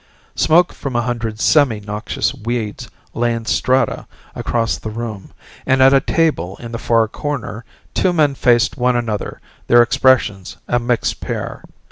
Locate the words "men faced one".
8.11-8.95